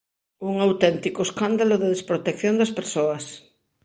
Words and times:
Un 0.49 0.55
auténtico 0.67 1.19
escándalo 1.27 1.75
de 1.81 1.91
desprotección 1.95 2.53
das 2.57 2.71
persoas. 2.77 3.25